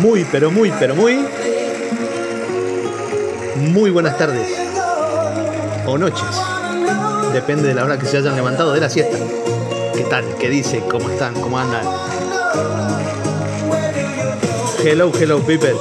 [0.00, 1.26] Muy, pero muy, pero muy.
[3.56, 4.48] Muy buenas tardes.
[5.86, 6.24] O noches.
[7.34, 9.18] Depende de la hora que se hayan levantado de la siesta.
[9.94, 10.24] ¿Qué tal?
[10.38, 10.82] ¿Qué dice?
[10.90, 11.34] ¿Cómo están?
[11.34, 11.84] ¿Cómo andan?
[14.82, 15.74] Hello, hello, people.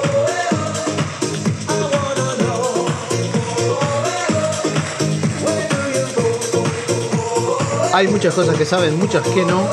[7.94, 9.66] Hay muchas cosas que saben, muchas que no.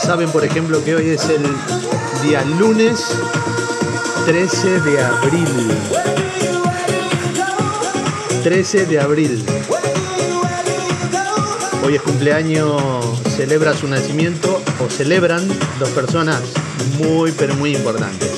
[0.00, 1.42] Saben, por ejemplo, que hoy es el
[2.22, 3.04] día lunes
[4.26, 5.70] 13 de abril.
[8.42, 9.44] 13 de abril.
[11.84, 12.82] Hoy es cumpleaños,
[13.36, 15.46] celebra su nacimiento o celebran
[15.78, 16.40] dos personas
[16.98, 18.30] muy pero muy importantes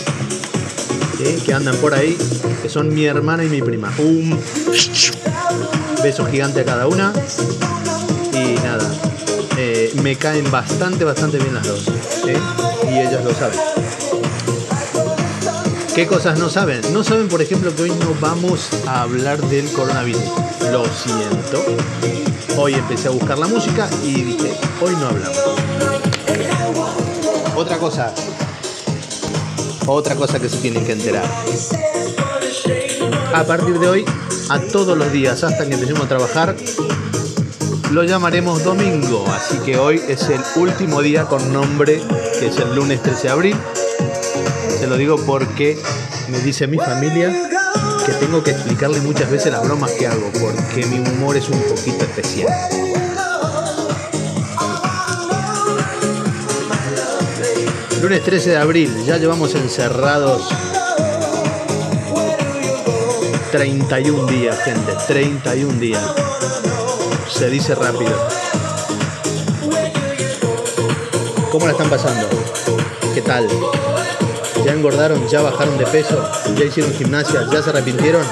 [1.45, 2.16] que andan por ahí,
[2.62, 3.93] que son mi hermana y mi prima.
[3.99, 4.38] Un
[6.02, 7.12] beso gigante a cada una
[8.33, 8.91] y nada,
[9.59, 11.85] eh, me caen bastante, bastante bien las dos.
[13.24, 13.59] Lo saben.
[15.95, 16.80] ¿Qué cosas no saben?
[16.93, 20.23] No saben, por ejemplo, que hoy no vamos a hablar del coronavirus.
[20.71, 21.65] Lo siento.
[22.57, 25.38] Hoy empecé a buscar la música y dije, hoy no hablamos.
[27.57, 28.15] Otra cosa.
[29.87, 31.24] Otra cosa que se tienen que enterar.
[33.35, 34.04] A partir de hoy,
[34.48, 36.57] a todos los días hasta que empecemos a trabajar,
[37.91, 39.24] lo llamaremos domingo.
[39.29, 42.01] Así que hoy es el último día con nombre,
[42.41, 43.57] que es el lunes 13 de abril.
[44.79, 45.79] Se lo digo porque
[46.30, 47.30] me dice mi familia
[48.07, 51.60] que tengo que explicarle muchas veces las bromas que hago, porque mi humor es un
[51.60, 52.51] poquito especial.
[58.01, 60.49] Lunes 13 de abril, ya llevamos encerrados
[63.52, 66.03] 31 días, gente, 31 días.
[67.28, 68.50] Se dice rápido.
[71.50, 72.28] ¿Cómo la están pasando?
[73.12, 73.48] ¿Qué tal?
[74.65, 75.26] ¿Ya engordaron?
[75.28, 76.31] ¿Ya bajaron de peso?
[76.56, 77.44] ¿Ya hicieron gimnasia?
[77.50, 78.25] ¿Ya se arrepintieron?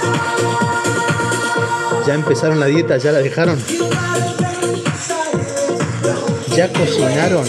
[2.06, 2.96] ¿Ya empezaron la dieta?
[2.96, 3.58] ¿Ya la dejaron?
[6.54, 7.44] ¿Ya cocinaron?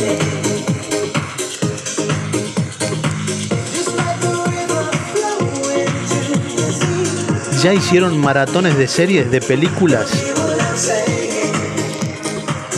[7.61, 10.09] ¿Ya hicieron maratones de series, de películas?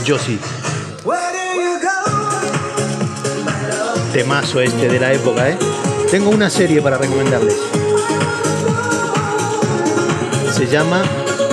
[0.04, 0.40] Yo sí.
[4.22, 5.58] Temazo este de la época, ¿eh?
[6.12, 7.58] Tengo una serie para recomendarles.
[10.54, 11.02] Se llama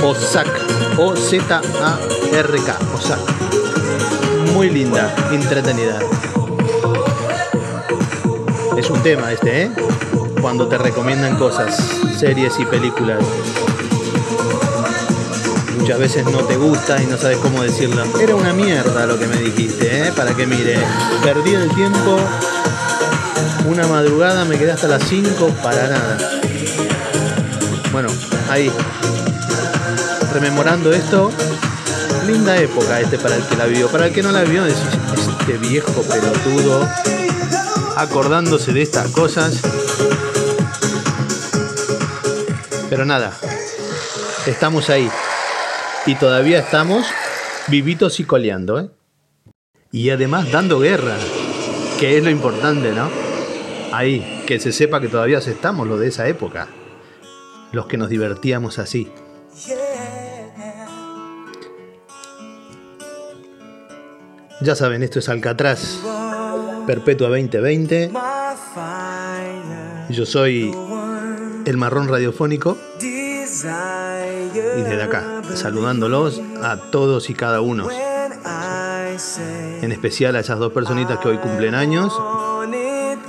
[0.02, 0.98] Ozark.
[0.98, 2.78] O-Z-A-R-K.
[2.94, 3.22] Ozark.
[4.52, 5.98] Muy linda, entretenida.
[8.76, 9.70] Es un tema este, ¿eh?
[10.42, 11.74] Cuando te recomiendan cosas,
[12.18, 13.24] series y películas.
[15.78, 18.04] Muchas veces no te gusta y no sabes cómo decirlo.
[18.20, 20.12] Era una mierda lo que me dijiste, ¿eh?
[20.14, 20.78] Para que mire.
[21.22, 22.18] Perdí el tiempo
[23.68, 26.18] una madrugada me quedé hasta las 5 para nada.
[27.92, 28.08] Bueno,
[28.50, 28.72] ahí.
[30.32, 31.30] Rememorando esto,
[32.26, 33.88] linda época este para el que la vio.
[33.88, 34.80] Para el que no la vio, decís,
[35.40, 36.88] este viejo pelotudo,
[37.96, 39.60] acordándose de estas cosas.
[42.88, 43.32] Pero nada,
[44.46, 45.10] estamos ahí.
[46.08, 47.06] Y todavía estamos
[47.66, 48.88] vivitos y coleando, ¿eh?
[49.92, 51.18] Y además dando guerra,
[52.00, 53.10] que es lo importante, ¿no?
[53.92, 56.68] Ahí, que se sepa que todavía estamos lo de esa época.
[57.72, 59.12] Los que nos divertíamos así.
[64.62, 65.98] Ya saben, esto es Alcatraz,
[66.86, 68.12] Perpetua 2020.
[70.08, 70.74] Yo soy
[71.66, 72.78] el marrón radiofónico.
[75.54, 77.88] Saludándolos a todos y cada uno.
[79.82, 82.12] En especial a esas dos personitas que hoy cumplen años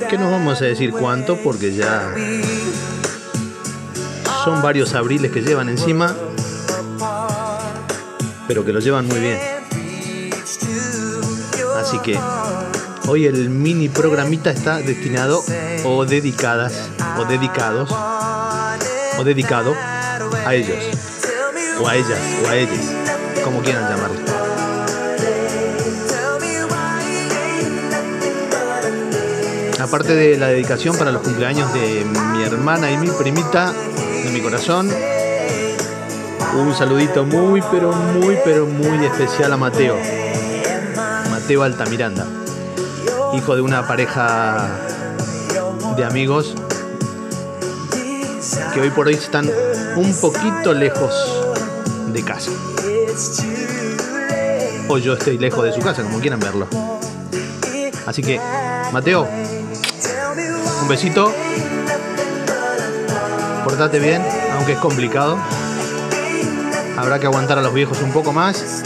[0.10, 2.14] que no vamos a decir cuánto porque ya
[4.44, 6.16] son varios abriles que llevan encima,
[8.48, 9.38] pero que lo llevan muy bien.
[11.78, 12.18] Así que
[13.08, 15.44] hoy el mini programita está destinado
[15.86, 17.90] o dedicadas o dedicados
[19.20, 19.76] o dedicado
[20.46, 21.19] a ellos
[21.82, 22.86] o a ellas o a ellos,
[23.44, 24.40] como quieran llamarlo.
[29.90, 33.74] aparte de la dedicación para los cumpleaños de mi hermana y mi primita,
[34.24, 34.88] de mi corazón,
[36.56, 39.98] un saludito muy, pero muy, pero muy especial a Mateo.
[41.32, 42.28] Mateo Altamiranda,
[43.34, 44.70] hijo de una pareja
[45.98, 46.54] de amigos
[48.74, 49.50] que hoy por hoy están
[49.96, 51.39] un poquito lejos
[52.14, 52.52] de casa.
[54.88, 56.68] O yo estoy lejos de su casa, como quieran verlo.
[58.06, 58.40] Así que,
[58.92, 59.28] Mateo,
[60.82, 61.32] Un besito.
[63.64, 64.24] Portate bien,
[64.56, 65.38] aunque es complicado.
[66.98, 68.84] Habrá que aguantar a los viejos un poco más.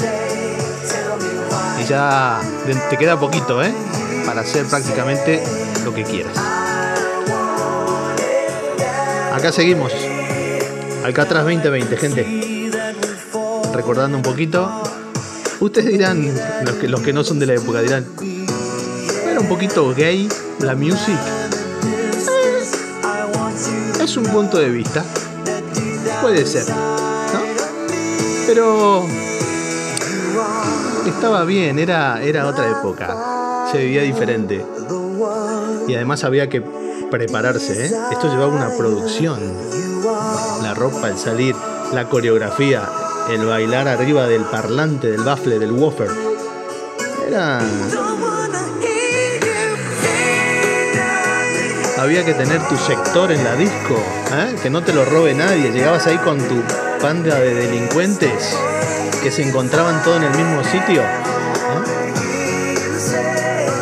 [1.81, 2.41] Y ya
[2.89, 3.73] te queda poquito, ¿eh?
[4.25, 5.41] Para hacer prácticamente
[5.85, 6.37] lo que quieras.
[9.33, 9.91] Acá seguimos.
[11.03, 12.52] Alcatraz 2020, gente.
[13.73, 14.69] Recordando un poquito.
[15.59, 16.31] Ustedes dirán,
[16.65, 18.05] los que, los que no son de la época, dirán,
[19.25, 20.29] era un poquito gay
[20.59, 21.17] la music.
[24.03, 25.03] es un punto de vista.
[26.21, 27.39] Puede ser, ¿no?
[28.45, 29.05] Pero
[31.07, 33.67] estaba bien, era, era otra época.
[33.71, 34.63] Se vivía diferente.
[35.87, 36.61] Y además había que
[37.09, 37.87] prepararse.
[37.87, 37.91] ¿eh?
[38.11, 39.39] Esto llevaba una producción.
[40.61, 41.55] La ropa, el salir,
[41.93, 42.89] la coreografía,
[43.29, 46.09] el bailar arriba del parlante, del baffle, del woofer.
[47.27, 47.61] Era.
[51.97, 53.95] Había que tener tu sector en la disco,
[54.33, 54.55] ¿eh?
[54.61, 55.71] que no te lo robe nadie.
[55.71, 56.61] Llegabas ahí con tu
[57.01, 58.57] panda de delincuentes
[59.21, 61.01] que se encontraban todos en el mismo sitio.
[61.01, 61.05] ¿eh?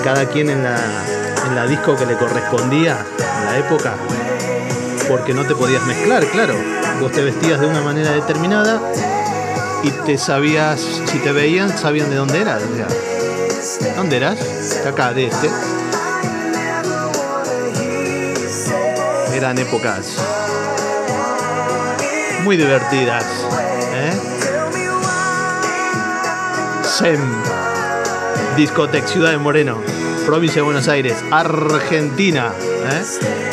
[0.03, 0.77] Cada quien en la,
[1.47, 3.03] en la disco que le correspondía
[3.39, 3.95] en la época,
[5.09, 6.53] porque no te podías mezclar, claro.
[6.99, 8.79] Vos te vestías de una manera determinada
[9.83, 12.61] y te sabías, si te veían, sabían de dónde eras.
[13.95, 14.39] ¿Dónde eras?
[14.85, 15.49] acá, de este.
[19.33, 20.17] Eran épocas
[22.43, 23.25] muy divertidas.
[23.93, 24.11] ¿eh?
[26.83, 27.21] SEM,
[28.57, 29.81] Discotec Ciudad de Moreno,
[30.25, 32.51] provincia de Buenos Aires, Argentina.
[32.59, 33.03] ¿eh?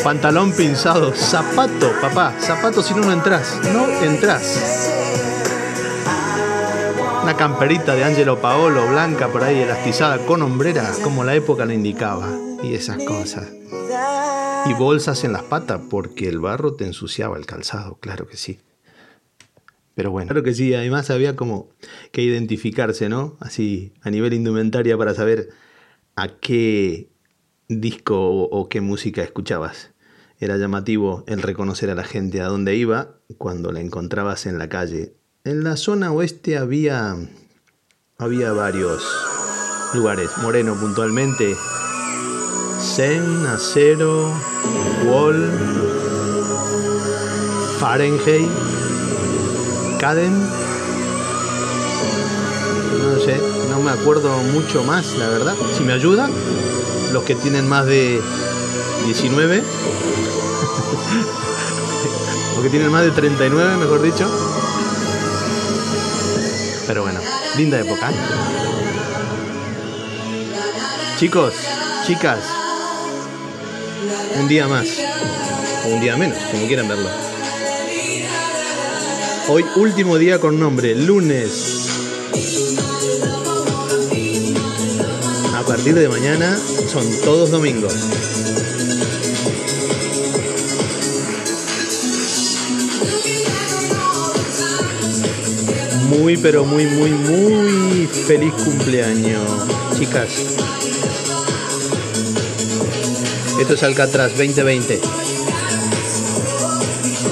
[0.03, 5.08] Pantalón pinzado, zapato, papá, zapato si no no entras, no entras
[7.29, 11.73] una camperita de Angelo Paolo, blanca por ahí, elastizada, con hombrera, como la época lo
[11.73, 13.53] indicaba, y esas cosas.
[14.65, 18.57] Y bolsas en las patas, porque el barro te ensuciaba el calzado, claro que sí.
[19.93, 21.69] Pero bueno, claro que sí, además había como
[22.11, 23.37] que identificarse, ¿no?
[23.39, 25.49] Así, a nivel indumentaria para saber
[26.15, 27.11] a qué
[27.67, 29.91] disco o, qué música escuchabas.
[30.39, 34.67] Era llamativo el reconocer a la gente a dónde iba cuando la encontrabas en la
[34.67, 37.15] calle en la zona oeste había,
[38.17, 39.03] había varios
[39.93, 40.29] lugares.
[40.41, 41.55] Moreno puntualmente.
[42.81, 44.33] Zen, Acero,
[45.05, 45.49] Wall,
[47.79, 48.49] Fahrenheit,
[49.99, 50.33] Caden.
[52.99, 53.39] No sé,
[53.69, 55.55] no me acuerdo mucho más, la verdad.
[55.77, 56.31] Si me ayudan,
[57.13, 58.21] los que tienen más de
[59.05, 59.63] 19,
[62.55, 64.27] los que tienen más de 39, mejor dicho.
[67.59, 68.09] Linda época.
[71.19, 71.53] Chicos,
[72.07, 72.39] chicas,
[74.39, 74.87] un día más,
[75.83, 77.09] o un día menos, como quieran verlo.
[79.49, 81.89] Hoy último día con nombre, lunes.
[85.53, 86.57] A partir de mañana
[86.87, 87.93] son todos domingos.
[96.19, 99.41] Muy, pero muy, muy, muy feliz cumpleaños,
[99.97, 100.29] chicas.
[103.59, 104.99] Esto es Alcatraz 2020.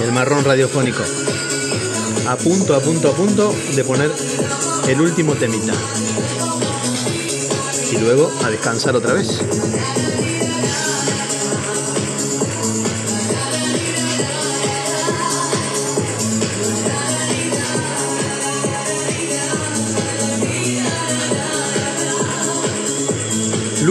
[0.04, 1.04] El marrón radiofónico.
[2.28, 4.12] A punto, a punto, a punto de poner
[4.88, 5.74] el último temita.
[7.92, 9.42] Y luego a descansar otra vez.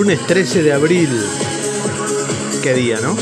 [0.06, 1.20] Lunes 13 de abril.
[2.62, 3.16] Qué día, ¿no?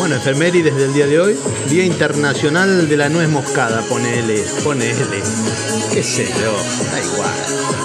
[0.00, 1.36] Bueno, efemérides del día de hoy.
[1.70, 5.22] Día Internacional de la Nuez Moscada, ponele, ponele.
[5.92, 6.56] Qué sé yo,
[6.90, 7.81] da igual.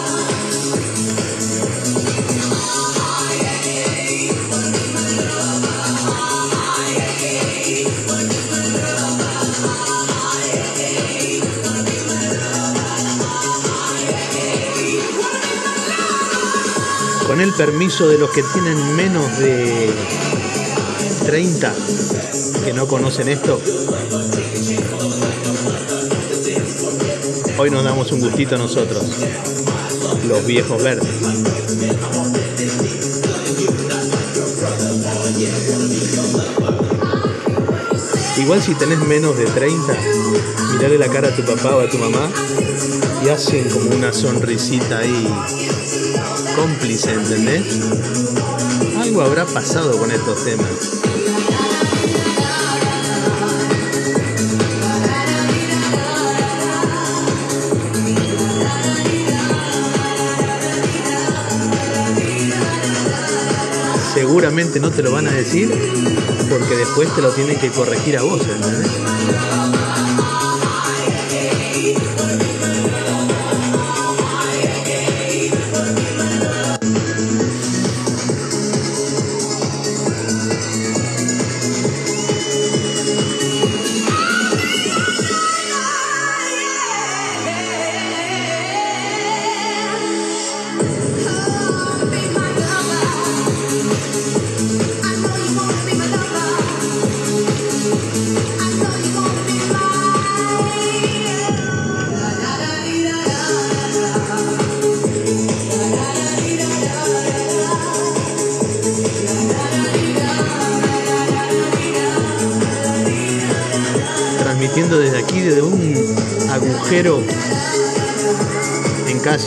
[17.57, 19.89] Permiso de los que tienen menos de
[21.25, 21.73] 30
[22.63, 23.59] que no conocen esto.
[27.57, 29.03] Hoy nos damos un gustito nosotros,
[30.27, 31.09] los viejos verdes.
[38.37, 39.97] Igual si tenés menos de 30,
[40.73, 42.29] mirale la cara a tu papá o a tu mamá
[43.25, 45.27] y hacen como una sonrisita ahí
[46.57, 47.79] cómplice, ¿entendés?
[48.99, 50.67] Algo habrá pasado con estos temas.
[64.15, 65.69] Seguramente no te lo van a decir
[66.49, 69.66] porque después te lo tienen que corregir a vos, ¿entendés?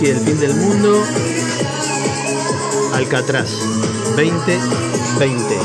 [0.01, 1.05] En casi el fin del mundo,
[2.95, 3.51] Alcatraz
[4.17, 5.59] 2020,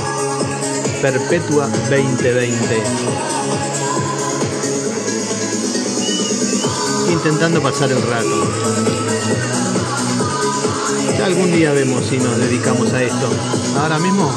[1.02, 2.84] Perpetua 2020.
[7.12, 8.52] Intentando pasar el rato.
[11.24, 13.30] Algún día vemos si nos dedicamos a esto.
[13.80, 14.32] Ahora mismo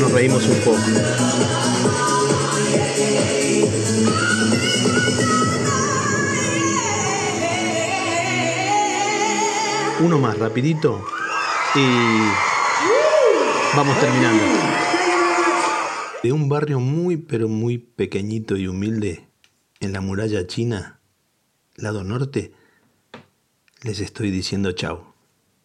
[0.00, 0.78] nos reímos un poco.
[10.08, 11.04] Uno más, rapidito.
[11.74, 11.84] Y
[13.76, 14.42] vamos terminando.
[16.22, 19.28] De un barrio muy pero muy pequeñito y humilde
[19.80, 21.00] en la muralla china,
[21.76, 22.54] lado norte,
[23.82, 25.12] les estoy diciendo chao.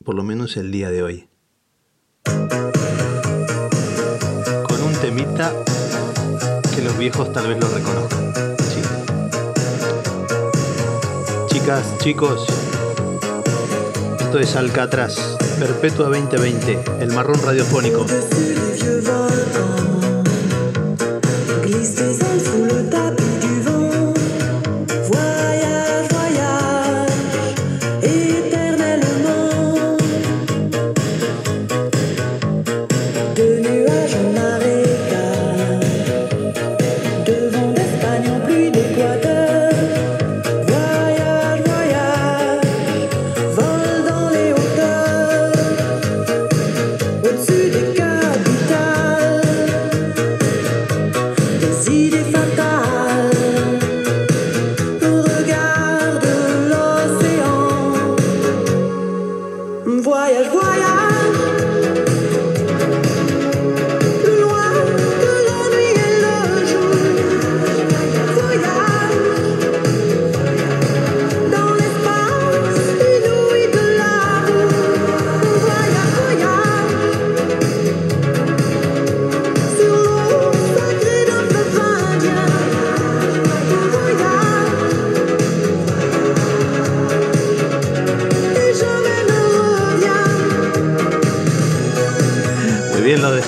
[0.04, 1.30] Por lo menos el día de hoy.
[4.66, 5.54] Con un temita
[6.76, 8.34] que los viejos tal vez lo reconozcan.
[11.48, 12.46] Chicas, chicos,
[14.34, 18.04] esto es Alcatraz, Perpetua 2020, el marrón radiofónico.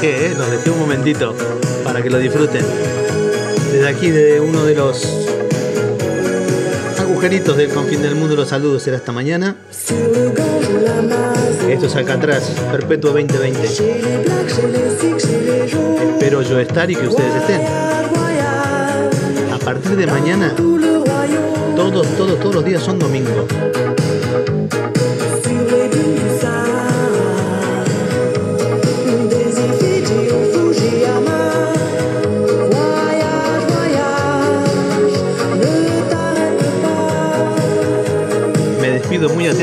[0.05, 0.35] Dejé, ¿eh?
[0.37, 1.33] los dejé un momentito
[1.83, 2.65] para que lo disfruten.
[3.71, 5.03] Desde aquí, de uno de los
[6.99, 8.83] agujeritos del confín del mundo, los saludos.
[8.83, 9.55] Será hasta mañana.
[11.67, 13.67] Esto es Alcatraz, Perpetuo 2020.
[13.67, 16.13] chez les blacks, chez les sikhs, chez les jaunes.
[16.13, 17.61] Espero yo estar y que ustedes estén.
[19.51, 20.53] A partir de mañana,
[21.75, 23.45] todos, todos, todos los días son domingos.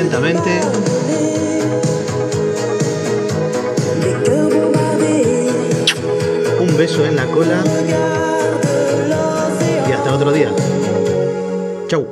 [0.02, 0.50] atentamente.
[6.58, 7.62] Un beso en la cola.
[9.88, 10.50] Y hasta otro día.
[11.86, 12.06] Chau.